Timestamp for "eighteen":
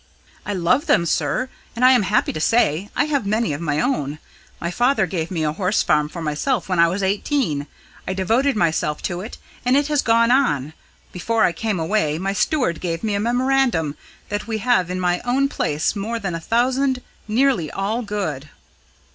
7.03-7.67